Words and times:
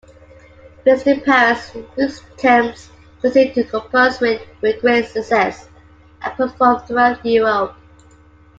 Based 0.83 1.05
in 1.05 1.21
Paris, 1.21 1.69
Vieuxtemps 1.95 2.89
continued 3.21 3.53
to 3.53 3.63
compose 3.65 4.19
with 4.19 4.41
great 4.81 5.05
success 5.05 5.69
and 6.23 6.33
perform 6.33 6.79
throughout 6.87 7.23
Europe. 7.23 7.75